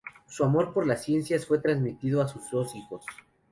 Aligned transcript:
Su 0.27 0.43
amor 0.45 0.73
por 0.73 0.87
las 0.87 1.03
ciencias 1.03 1.45
fue 1.45 1.59
transmitido 1.59 2.23
a 2.23 2.27
sus 2.27 2.49
dos 2.49 2.73
hijos. 2.73 3.05